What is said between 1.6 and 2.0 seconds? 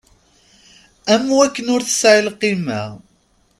ur